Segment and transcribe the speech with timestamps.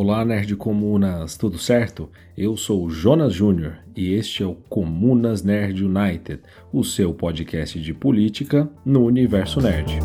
[0.00, 2.08] Olá, Nerd Comunas, tudo certo?
[2.36, 6.40] Eu sou Jonas Júnior e este é o Comunas Nerd United,
[6.72, 9.98] o seu podcast de política no universo nerd.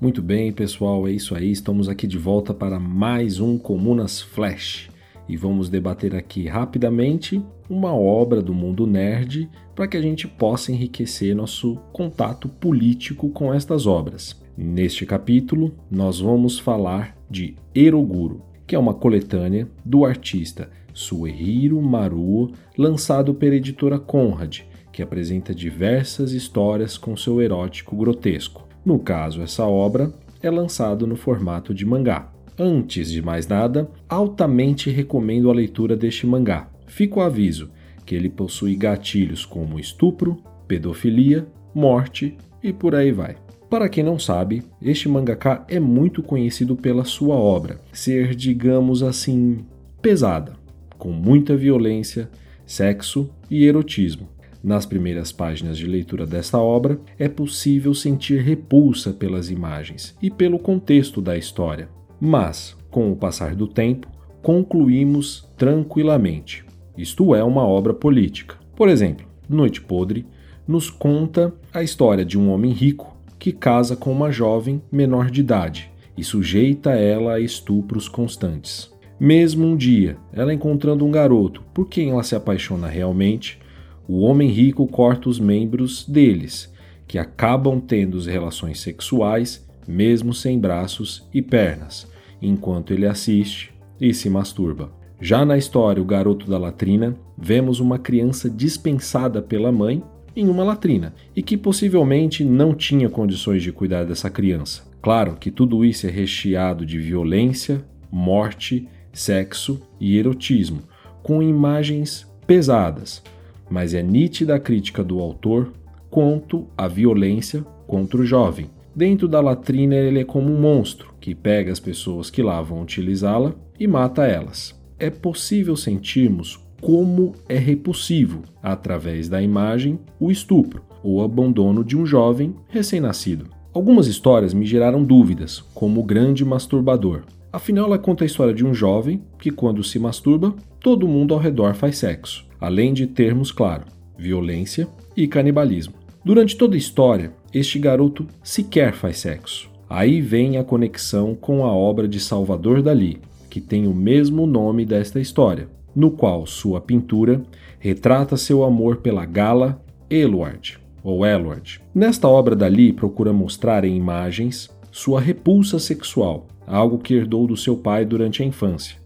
[0.00, 1.52] Muito bem, pessoal, é isso aí.
[1.52, 4.91] Estamos aqui de volta para mais um Comunas Flash
[5.32, 10.70] e vamos debater aqui rapidamente uma obra do mundo nerd para que a gente possa
[10.70, 14.38] enriquecer nosso contato político com estas obras.
[14.54, 22.52] Neste capítulo, nós vamos falar de Eroguro, que é uma coletânea do artista Suehiro Maruo,
[22.76, 24.60] lançado pela editora Conrad,
[24.92, 28.68] que apresenta diversas histórias com seu erótico grotesco.
[28.84, 32.30] No caso, essa obra é lançado no formato de mangá.
[32.64, 36.70] Antes de mais nada, altamente recomendo a leitura deste mangá.
[36.86, 37.72] Fica o aviso
[38.06, 40.36] que ele possui gatilhos como estupro,
[40.68, 43.34] pedofilia, morte e por aí vai.
[43.68, 49.64] Para quem não sabe, este mangaka é muito conhecido pela sua obra ser, digamos assim,
[50.00, 50.52] pesada,
[50.96, 52.30] com muita violência,
[52.64, 54.28] sexo e erotismo.
[54.62, 60.60] Nas primeiras páginas de leitura desta obra, é possível sentir repulsa pelas imagens e pelo
[60.60, 61.88] contexto da história.
[62.24, 64.06] Mas, com o passar do tempo,
[64.40, 66.64] concluímos tranquilamente.
[66.96, 68.54] Isto é uma obra política.
[68.76, 70.24] Por exemplo, Noite Podre
[70.64, 75.40] nos conta a história de um homem rico que casa com uma jovem menor de
[75.40, 78.88] idade e sujeita ela a estupros constantes.
[79.18, 83.58] Mesmo um dia, ela encontrando um garoto por quem ela se apaixona realmente,
[84.06, 86.72] o homem rico corta os membros deles,
[87.08, 92.06] que acabam tendo relações sexuais mesmo sem braços e pernas,
[92.42, 94.92] enquanto ele assiste e se masturba.
[95.20, 100.02] Já na história O Garoto da Latrina, vemos uma criança dispensada pela mãe
[100.34, 104.82] em uma latrina e que possivelmente não tinha condições de cuidar dessa criança.
[105.00, 110.80] Claro que tudo isso é recheado de violência, morte, sexo e erotismo,
[111.22, 113.22] com imagens pesadas,
[113.70, 115.72] mas é nítida a crítica do autor
[116.10, 121.34] quanto à violência contra o jovem, Dentro da latrina, ele é como um monstro que
[121.34, 124.78] pega as pessoas que lá vão utilizá-la e mata elas.
[124.98, 132.04] É possível sentirmos como é repulsivo, através da imagem, o estupro ou abandono de um
[132.04, 133.46] jovem recém-nascido.
[133.72, 137.22] Algumas histórias me geraram dúvidas, como o grande masturbador.
[137.52, 141.40] Afinal, ela conta a história de um jovem que, quando se masturba, todo mundo ao
[141.40, 143.84] redor faz sexo, além de termos, claro,
[144.16, 144.86] violência
[145.16, 145.94] e canibalismo.
[146.24, 149.70] Durante toda a história, este garoto sequer faz sexo.
[149.88, 153.20] Aí vem a conexão com a obra de Salvador Dali,
[153.50, 157.42] que tem o mesmo nome desta história, no qual sua pintura
[157.78, 161.80] retrata seu amor pela gala Eluard, ou Eluard.
[161.94, 167.76] Nesta obra Dali procura mostrar em imagens sua repulsa sexual, algo que herdou do seu
[167.76, 168.96] pai durante a infância.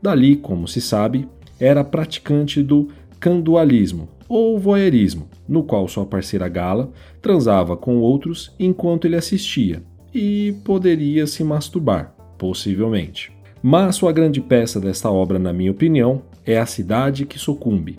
[0.00, 1.26] Dali, como se sabe,
[1.58, 9.06] era praticante do candualismo, ou voyeurismo, no qual sua parceira Gala transava com outros enquanto
[9.06, 9.82] ele assistia
[10.14, 13.32] e poderia se masturbar, possivelmente.
[13.62, 17.98] Mas sua grande peça desta obra, na minha opinião, é A Cidade que Sucumbe,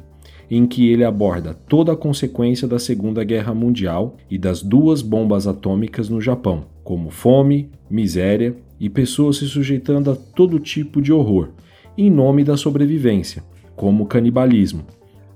[0.50, 5.46] em que ele aborda toda a consequência da Segunda Guerra Mundial e das duas bombas
[5.46, 11.50] atômicas no Japão, como fome, miséria e pessoas se sujeitando a todo tipo de horror,
[11.98, 13.44] em nome da sobrevivência,
[13.76, 14.86] como canibalismo,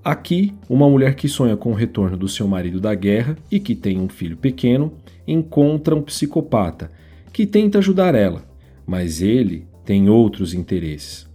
[0.03, 3.75] Aqui, uma mulher que sonha com o retorno do seu marido da guerra e que
[3.75, 4.93] tem um filho pequeno
[5.27, 6.89] encontra um psicopata
[7.31, 8.43] que tenta ajudar ela,
[8.85, 11.29] mas ele tem outros interesses.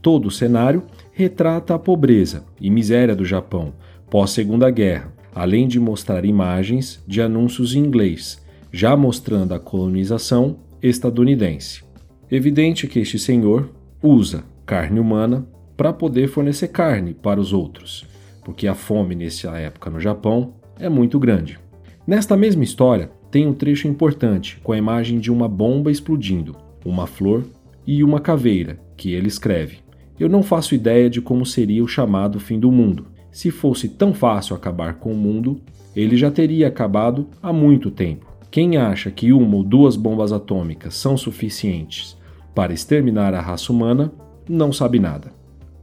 [0.00, 0.82] Todo o cenário
[1.12, 3.74] retrata a pobreza e miséria do Japão
[4.08, 11.82] pós-Segunda Guerra, além de mostrar imagens de anúncios em inglês, já mostrando a colonização estadunidense.
[12.30, 13.70] Evidente que este senhor
[14.02, 15.46] usa carne humana
[15.76, 18.06] para poder fornecer carne para os outros,
[18.44, 21.58] porque a fome nessa época no Japão é muito grande.
[22.06, 27.06] Nesta mesma história, tem um trecho importante com a imagem de uma bomba explodindo, uma
[27.06, 27.44] flor
[27.86, 29.78] e uma caveira, que ele escreve:
[30.18, 33.08] Eu não faço ideia de como seria o chamado fim do mundo.
[33.30, 35.60] Se fosse tão fácil acabar com o mundo,
[35.94, 38.26] ele já teria acabado há muito tempo.
[38.50, 42.16] Quem acha que uma ou duas bombas atômicas são suficientes
[42.54, 44.10] para exterminar a raça humana
[44.48, 45.30] não sabe nada.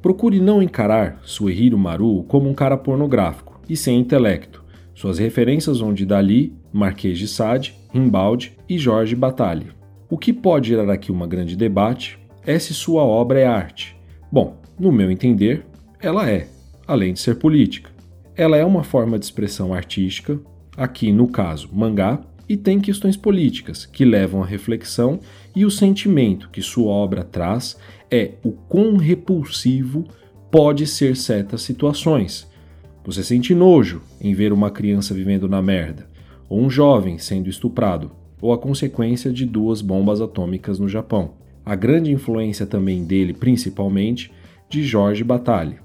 [0.04, 4.62] Procure não encarar Suehiro Maru como um cara pornográfico e sem intelecto.
[4.94, 9.72] Suas referências vão de Dali, Marquês de Sade, Rimbaldi e Jorge Bataille.
[10.10, 13.96] O que pode gerar aqui um grande debate é se sua obra é arte.
[14.30, 15.66] Bom, no meu entender,
[16.02, 16.50] ela é,
[16.86, 17.90] além de ser política.
[18.36, 20.38] Ela é uma forma de expressão artística,
[20.76, 22.20] aqui no caso mangá,
[22.54, 25.20] e tem questões políticas que levam à reflexão,
[25.56, 27.76] e o sentimento que sua obra traz
[28.12, 30.06] é o quão repulsivo
[30.52, 32.48] pode ser certas situações.
[33.04, 36.08] Você sente nojo em ver uma criança vivendo na merda,
[36.48, 41.32] ou um jovem sendo estuprado, ou a consequência de duas bombas atômicas no Japão.
[41.66, 44.32] A grande influência também dele, principalmente,
[44.70, 45.80] de Jorge Bataille,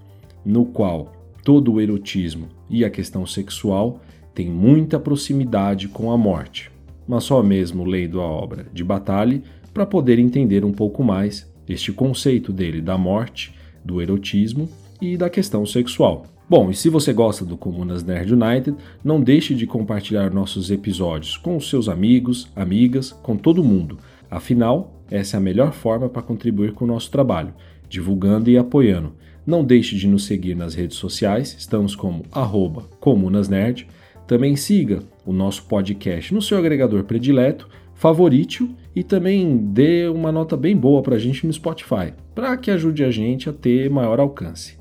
[0.45, 4.03] no qual todo o erotismo e a questão sexual
[4.39, 6.71] tem muita proximidade com a morte,
[7.09, 9.43] mas só mesmo lendo a obra de Bataille
[9.75, 13.53] para poder entender um pouco mais este conceito dele da morte,
[13.85, 14.69] do erotismo
[15.03, 16.25] e da questão sexual.
[16.49, 21.37] Bom, e se você gosta do Comunas Nerd United, não deixe de compartilhar nossos episódios
[21.37, 23.99] com os seus amigos, amigas, com todo mundo.
[24.31, 27.53] Afinal, essa é a melhor forma para contribuir com o nosso trabalho,
[27.89, 29.15] divulgando e apoiando.
[29.45, 33.89] Não deixe de nos seguir nas redes sociais, estamos como arroba comunasnerd.
[34.29, 40.55] Também siga o nosso podcast no seu agregador predileto, favorite e também dê uma nota
[40.55, 44.21] bem boa para a gente no Spotify, para que ajude a gente a ter maior
[44.21, 44.79] alcance.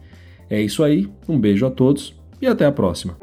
[0.50, 3.18] É isso aí, um beijo a todos e até a próxima.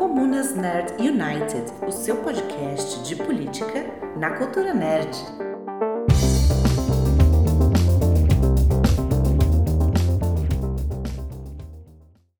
[0.00, 3.86] Comunas Nerd United, o seu podcast de política
[4.18, 5.16] na cultura nerd.